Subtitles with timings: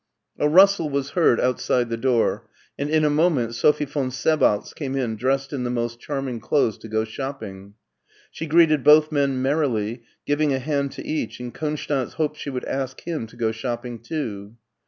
[0.39, 4.95] A rustle was heard outside the door, and in a moment Sophie von Sebaltz came
[4.95, 7.75] in dressed in the most charming clothes to go shopping.
[8.31, 12.65] She greeted both men merrily, giving a hand to each, and Konstanz hoped she would
[12.65, 14.55] ask him to go shopping too.